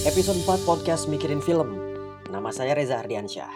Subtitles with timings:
[0.00, 1.76] Episode 4 Podcast Mikirin Film.
[2.32, 3.52] Nama saya Reza Ardiansyah.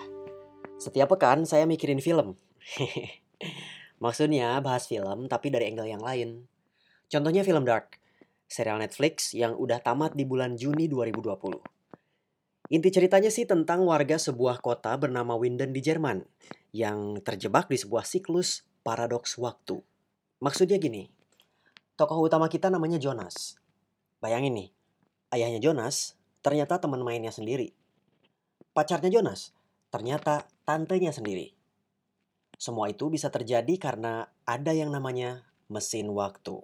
[0.77, 2.37] Setiap pekan saya mikirin film.
[4.05, 6.45] Maksudnya bahas film tapi dari angle yang lain.
[7.09, 7.97] Contohnya film Dark,
[8.45, 12.77] serial Netflix yang udah tamat di bulan Juni 2020.
[12.77, 16.29] Inti ceritanya sih tentang warga sebuah kota bernama Winden di Jerman
[16.77, 19.81] yang terjebak di sebuah siklus paradoks waktu.
[20.45, 21.09] Maksudnya gini,
[21.97, 23.57] tokoh utama kita namanya Jonas.
[24.21, 24.69] Bayangin nih,
[25.33, 27.73] ayahnya Jonas ternyata teman mainnya sendiri.
[28.77, 29.57] Pacarnya Jonas
[29.89, 31.57] ternyata tantenya sendiri.
[32.61, 36.61] Semua itu bisa terjadi karena ada yang namanya mesin waktu.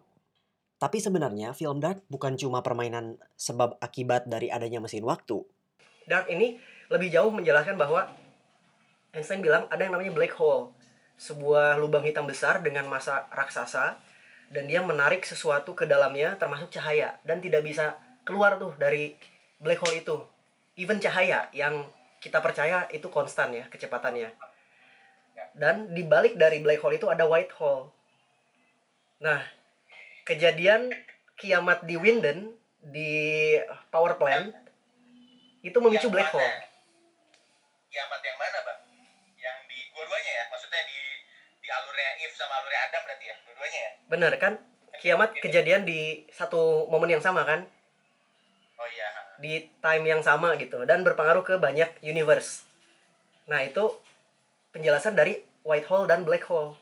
[0.76, 5.40] Tapi sebenarnya film Dark bukan cuma permainan sebab akibat dari adanya mesin waktu.
[6.04, 6.60] Dark ini
[6.92, 8.08] lebih jauh menjelaskan bahwa
[9.12, 10.70] Einstein bilang ada yang namanya black hole,
[11.20, 13.98] sebuah lubang hitam besar dengan massa raksasa
[14.50, 19.14] dan dia menarik sesuatu ke dalamnya termasuk cahaya dan tidak bisa keluar tuh dari
[19.60, 20.16] black hole itu.
[20.80, 21.84] Even cahaya yang
[22.20, 24.32] kita percaya itu konstan ya kecepatannya.
[25.56, 27.92] Dan di balik dari black hole itu ada white hole.
[29.20, 29.40] Nah,
[30.24, 30.88] kejadian
[31.36, 33.56] kiamat di Winden di
[33.92, 34.52] power plant
[35.60, 36.36] itu memicu Yang black mana?
[36.40, 36.52] hole.
[37.90, 38.80] Kiamat yang mana, Bang?
[39.36, 40.44] Yang di dua-duanya ya?
[40.48, 40.98] Maksudnya di
[41.60, 43.36] di alurnya If sama alurnya Adam berarti ya?
[43.44, 43.90] Dua-duanya ya?
[44.08, 44.52] Bener kan?
[45.00, 47.64] Kiamat kejadian di satu momen yang sama kan?
[49.40, 49.64] Oh iya.
[49.64, 52.68] Di time yang sama gitu dan berpengaruh ke banyak universe.
[53.48, 53.96] Nah, itu
[54.70, 56.76] penjelasan dari white hole dan black hole.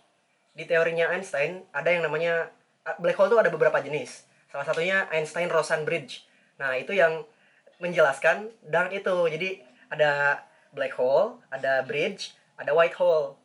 [0.52, 2.50] Di teorinya Einstein ada yang namanya
[2.98, 4.26] black hole itu ada beberapa jenis.
[4.50, 6.26] Salah satunya Einstein-Rosen bridge.
[6.58, 7.22] Nah, itu yang
[7.78, 9.16] menjelaskan dark itu.
[9.30, 10.42] Jadi ada
[10.74, 13.38] black hole, ada bridge, ada white hole.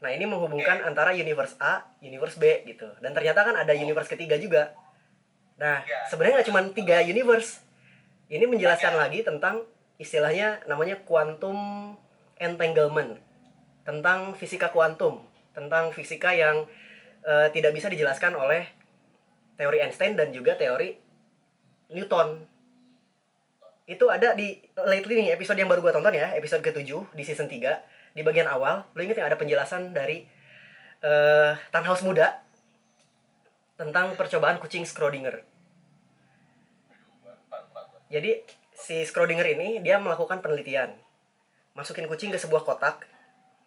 [0.00, 2.88] Nah, ini menghubungkan antara universe A, universe B gitu.
[3.00, 4.72] Dan ternyata kan ada universe ketiga juga.
[5.60, 6.08] Nah, Ya.
[6.10, 7.62] sebenarnya nggak cuma tiga universe.
[8.28, 9.68] Ini menjelaskan lagi tentang
[10.00, 11.92] istilahnya namanya quantum
[12.40, 13.20] entanglement.
[13.84, 15.20] Tentang fisika kuantum,
[15.52, 16.64] tentang fisika yang
[17.20, 18.64] eh, tidak bisa dijelaskan oleh
[19.60, 20.96] teori Einstein dan juga teori
[21.92, 22.48] Newton.
[23.84, 27.44] Itu ada di lately nih episode yang baru gua tonton ya, episode ke-7 di season
[27.44, 28.88] 3 di bagian awal.
[28.96, 30.24] Lo inget ya ada penjelasan dari
[31.04, 32.40] eh Tannhaus muda
[33.76, 35.53] tentang percobaan kucing Schrödinger.
[38.14, 40.94] Jadi si Schrödinger ini dia melakukan penelitian.
[41.74, 43.02] Masukin kucing ke sebuah kotak.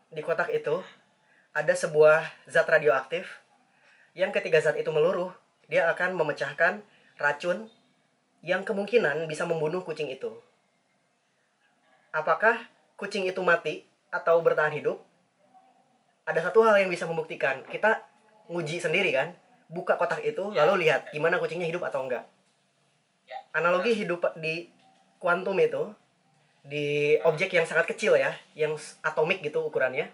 [0.07, 0.79] Di kotak itu
[1.51, 3.27] ada sebuah zat radioaktif
[4.15, 5.35] yang ketika zat itu meluruh,
[5.67, 6.79] dia akan memecahkan
[7.19, 7.67] racun
[8.39, 10.31] yang kemungkinan bisa membunuh kucing itu.
[12.15, 12.55] Apakah
[12.95, 15.03] kucing itu mati atau bertahan hidup?
[16.23, 17.67] Ada satu hal yang bisa membuktikan.
[17.67, 17.99] Kita
[18.47, 19.35] nguji sendiri kan,
[19.67, 22.23] buka kotak itu lalu lihat gimana kucingnya hidup atau enggak.
[23.55, 24.67] Analogi hidup di
[25.17, 25.91] kuantum itu
[26.67, 30.11] di objek yang sangat kecil ya, yang atomik gitu ukurannya.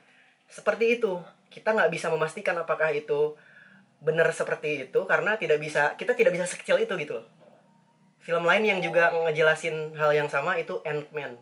[0.48, 1.20] Seperti itu.
[1.50, 3.38] Kita nggak bisa memastikan apakah itu
[4.04, 7.24] benar seperti itu karena tidak bisa kita tidak bisa sekecil itu gitu.
[8.20, 11.38] Film lain yang juga ngejelasin hal yang sama itu Ant-Man.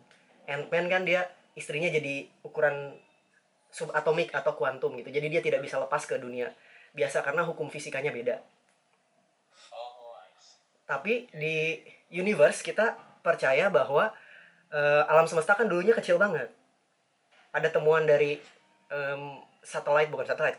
[0.46, 2.98] Ant-Man kan dia istrinya jadi ukuran
[3.72, 5.08] subatomik atau kuantum gitu.
[5.08, 6.52] Jadi dia tidak bisa lepas ke dunia
[6.92, 8.44] biasa karena hukum fisikanya beda.
[10.86, 11.78] Tapi di
[12.12, 14.10] universe kita percaya bahwa
[14.72, 16.50] eh, alam semesta kan dulunya kecil banget.
[17.52, 18.40] Ada temuan dari
[18.88, 20.56] em, satelit bukan satelit,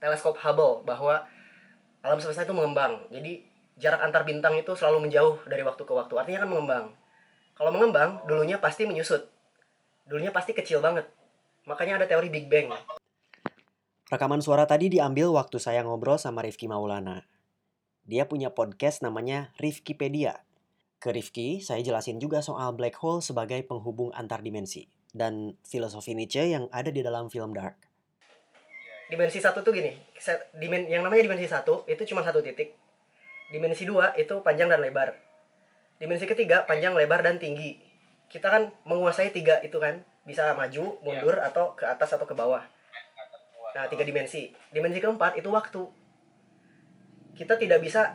[0.00, 1.24] teleskop Hubble bahwa
[2.02, 2.98] alam semesta itu mengembang.
[3.12, 3.44] Jadi
[3.78, 6.14] jarak antar bintang itu selalu menjauh dari waktu ke waktu.
[6.18, 6.84] Artinya kan mengembang.
[7.52, 9.28] Kalau mengembang, dulunya pasti menyusut.
[10.08, 11.06] Dulunya pasti kecil banget.
[11.68, 12.74] Makanya ada teori Big Bang.
[14.10, 17.24] Rekaman suara tadi diambil waktu saya ngobrol sama Rifki Maulana.
[18.02, 20.42] Dia punya podcast namanya Rifkipedia.
[20.98, 26.50] Ke Rifki, saya jelasin juga soal black hole sebagai penghubung antar dimensi dan filosofi Nietzsche
[26.50, 27.78] yang ada di dalam film Dark.
[29.12, 29.92] dimensi satu tuh gini
[30.56, 32.74] dimen yang namanya dimensi satu itu cuma satu titik.
[33.52, 35.14] Dimensi dua itu panjang dan lebar.
[36.00, 37.76] Dimensi ketiga panjang lebar dan tinggi.
[38.26, 42.64] Kita kan menguasai tiga itu kan bisa maju mundur atau ke atas atau ke bawah.
[43.76, 44.50] Nah tiga dimensi.
[44.72, 46.01] Dimensi keempat itu waktu
[47.42, 48.14] kita tidak bisa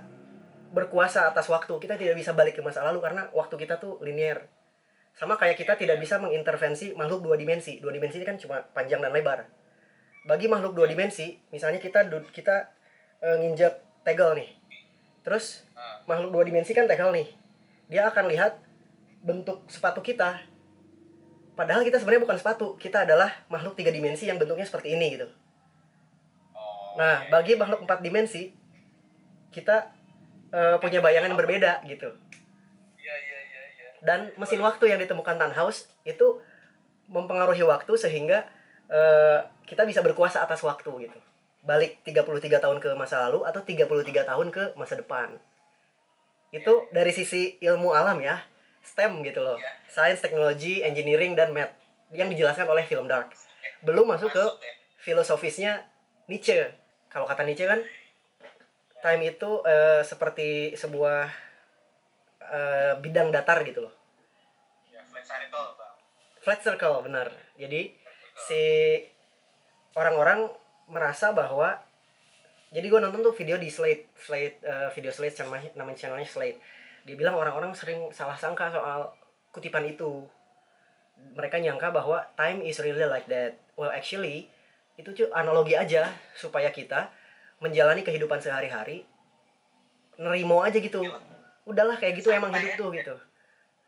[0.71, 4.47] berkuasa atas waktu kita tidak bisa balik ke masa lalu karena waktu kita tuh linear
[5.19, 9.03] sama kayak kita tidak bisa mengintervensi makhluk dua dimensi dua dimensi ini kan cuma panjang
[9.03, 9.47] dan lebar
[10.27, 12.03] bagi makhluk dua dimensi, misalnya kita
[12.35, 12.67] kita
[13.23, 14.51] eh, nginjek tegel nih.
[15.23, 15.63] Terus
[16.03, 17.31] makhluk dua dimensi kan tegel nih.
[17.87, 18.59] Dia akan lihat
[19.23, 20.43] bentuk sepatu kita.
[21.55, 25.25] Padahal kita sebenarnya bukan sepatu, kita adalah makhluk tiga dimensi yang bentuknya seperti ini gitu.
[26.53, 28.53] Oh, Nah, bagi makhluk empat dimensi,
[29.51, 29.91] kita
[30.51, 32.09] eh, punya bayangan yang berbeda gitu.
[32.97, 36.39] Iya, iya, iya, dan mesin waktu yang ditemukan Tannhaus itu
[37.07, 38.45] mempengaruhi waktu sehingga
[38.91, 41.19] eh, kita bisa berkuasa atas waktu gitu.
[41.67, 45.35] Balik 33 tahun ke masa lalu atau 33 tahun ke masa depan.
[46.53, 48.39] Itu dari sisi ilmu alam ya
[48.87, 49.59] STEM gitu loh.
[49.91, 51.75] Science, Technology, Engineering, dan Math
[52.15, 53.35] yang dijelaskan oleh film Dark.
[53.83, 54.73] Belum masuk ke ya.
[55.03, 55.83] filosofisnya
[56.31, 56.71] Nietzsche.
[57.11, 57.83] Kalau kata Nietzsche kan
[59.01, 61.29] time itu eh, seperti sebuah
[62.41, 63.93] eh, bidang datar gitu loh.
[64.89, 65.95] Ya, flat circle, Bang.
[66.41, 67.27] flat circle benar.
[67.57, 67.93] Jadi
[68.47, 68.61] si
[69.97, 70.49] orang-orang
[70.87, 71.81] merasa bahwa
[72.71, 76.59] jadi gue nonton tuh video di Slate Slate eh, video Slate sama nama channelnya Slate.
[77.07, 79.13] Dia bilang orang-orang sering salah sangka soal
[79.55, 80.27] kutipan itu.
[81.33, 83.57] Mereka nyangka bahwa time is really like that.
[83.79, 84.51] Well actually
[84.97, 87.13] itu tuh analogi aja supaya kita
[87.57, 89.05] menjalani kehidupan sehari-hari
[90.17, 91.01] nerimo aja gitu.
[91.65, 93.15] Udahlah kayak gitu emang hidup tuh gitu.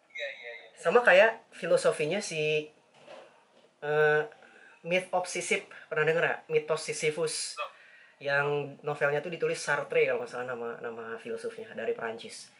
[0.10, 0.70] Iya, iya, iya.
[0.78, 2.70] sama kayak filosofinya si
[3.82, 4.22] eh
[4.84, 5.68] Myth of Sisyphus.
[5.92, 7.58] Pernah denger ya mitos Sisyphus.
[8.20, 12.52] Yang novelnya tuh ditulis Sartre kalau nggak salah nama nama filosofnya dari Perancis.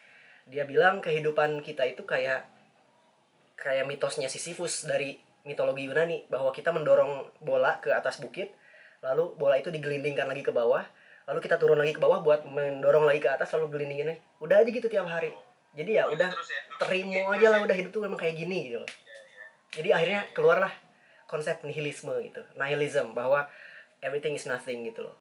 [0.48, 2.48] Dia bilang kehidupan kita itu kayak
[3.60, 6.24] kayak mitosnya Sisyphus dari mitologi Yunani.
[6.32, 8.56] Bahwa kita mendorong bola ke atas bukit
[9.00, 10.84] lalu bola itu digelindingkan lagi ke bawah
[11.30, 14.56] lalu kita turun lagi ke bawah buat mendorong lagi ke atas lalu gelindingin lagi udah
[14.58, 15.30] aja gitu tiap hari
[15.70, 16.60] jadi ya udah ya.
[16.82, 18.90] terima aja lah udah hidup tuh memang kayak gini gitu loh.
[19.70, 20.72] Jadi akhirnya keluarlah
[21.30, 23.46] konsep nihilisme gitu, nihilism bahwa
[24.02, 25.14] everything is nothing gitu loh.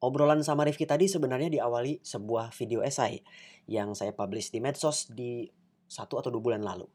[0.00, 3.20] Obrolan sama Rifki tadi sebenarnya diawali sebuah video esai
[3.68, 5.44] yang saya publish di medsos di
[5.84, 6.88] satu atau dua bulan lalu.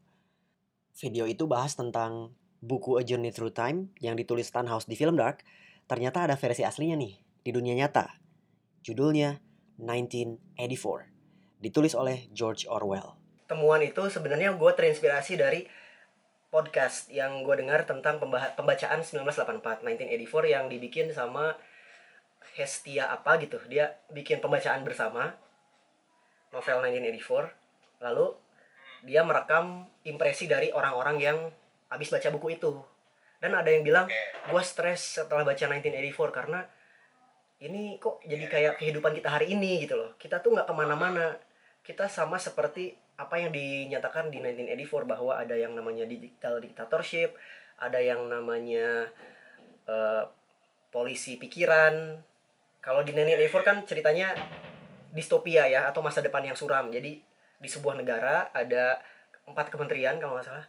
[0.97, 2.33] Video itu bahas tentang
[2.63, 5.45] buku A Journey Through Time yang ditulis Tannhaus di film Dark.
[5.86, 7.13] Ternyata ada versi aslinya nih
[7.44, 8.22] di dunia nyata.
[8.83, 9.39] Judulnya
[9.80, 11.63] 1984.
[11.63, 13.15] Ditulis oleh George Orwell.
[13.47, 15.63] Temuan itu sebenarnya gue terinspirasi dari
[16.51, 21.56] podcast yang gue dengar tentang pembacaan 1984, 1984 yang dibikin sama
[22.59, 23.56] Hestia apa gitu.
[23.71, 25.31] Dia bikin pembacaan bersama
[26.51, 28.03] novel 1984.
[28.03, 28.36] Lalu
[29.07, 31.38] dia merekam impresi dari orang-orang yang
[31.88, 32.83] habis baca buku itu.
[33.39, 34.12] Dan ada yang bilang,
[34.51, 36.68] gue stres setelah baca 1984 karena
[37.63, 40.12] ini kok jadi kayak kehidupan kita hari ini gitu loh.
[40.19, 41.39] Kita tuh nggak ke mana-mana.
[41.80, 47.36] Kita sama seperti apa yang dinyatakan di 1984 bahwa ada yang namanya digital dictatorship,
[47.80, 49.07] ada yang namanya
[49.88, 50.24] eh,
[50.92, 52.19] polisi pikiran.
[52.83, 54.36] Kalau di 1984 kan ceritanya
[55.15, 56.92] distopia ya atau masa depan yang suram.
[56.92, 57.24] Jadi
[57.63, 59.00] di sebuah negara ada
[59.48, 60.68] empat kementerian kalau nggak salah.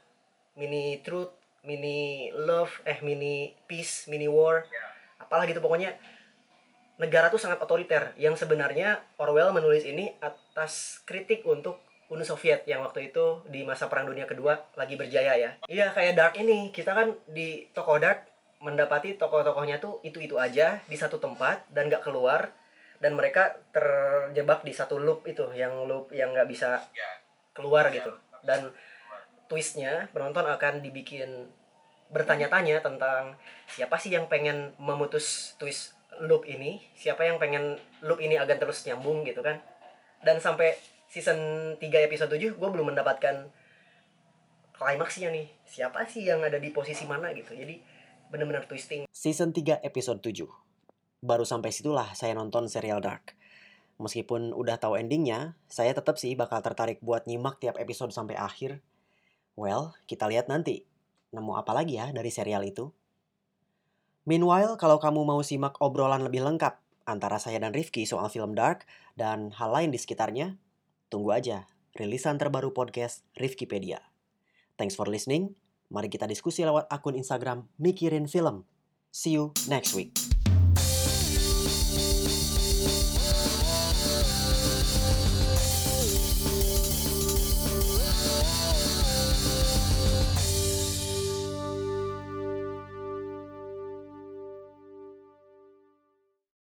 [0.55, 1.35] Mini truth,
[1.67, 4.85] mini love, eh mini peace, mini war, Ya.
[5.19, 5.99] apalah gitu pokoknya
[6.97, 12.85] negara tuh sangat otoriter yang sebenarnya Orwell menulis ini atas kritik untuk Uni Soviet yang
[12.85, 15.51] waktu itu di masa Perang Dunia Kedua lagi berjaya ya.
[15.67, 18.29] Iya kayak Dark ini kita kan di toko Dark
[18.61, 22.53] mendapati tokoh-tokohnya tuh itu-itu aja di satu tempat dan nggak keluar
[23.03, 27.09] dan mereka terjebak di satu loop itu yang loop yang nggak bisa Ya.
[27.53, 28.09] keluar gitu
[28.45, 28.73] dan
[29.49, 31.49] twistnya penonton akan dibikin
[32.09, 33.35] bertanya-tanya tentang
[33.67, 37.75] siapa sih yang pengen memutus twist loop ini siapa yang pengen
[38.07, 39.59] loop ini agar terus nyambung gitu kan
[40.23, 40.77] dan sampai
[41.11, 41.39] season
[41.79, 43.51] 3 episode 7 gue belum mendapatkan
[44.75, 47.79] klimaksnya nih siapa sih yang ada di posisi mana gitu jadi
[48.31, 50.45] bener-bener twisting Season 3 episode 7.
[51.25, 53.33] Baru sampai situlah saya nonton serial Dark.
[53.97, 58.85] Meskipun udah tahu endingnya, saya tetap sih bakal tertarik buat nyimak tiap episode sampai akhir.
[59.57, 60.85] Well, kita lihat nanti.
[61.33, 62.93] Nemu apa lagi ya dari serial itu?
[64.25, 68.89] Meanwhile, kalau kamu mau simak obrolan lebih lengkap antara saya dan Rifki soal film Dark
[69.21, 70.57] dan hal lain di sekitarnya,
[71.13, 74.01] tunggu aja rilisan terbaru podcast Rifkipedia.
[74.81, 75.55] Thanks for listening.
[75.93, 78.65] Mari kita diskusi lewat akun Instagram Mikirin Film.
[79.13, 80.24] See you next week.